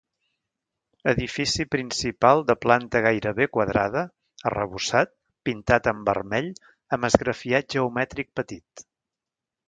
[1.11, 4.01] Edifici principal de planta gairebé quadrada,
[4.51, 5.11] arrebossat,
[5.49, 6.47] pintat en vermell,
[6.97, 8.85] amb esgrafiat geomètric petit.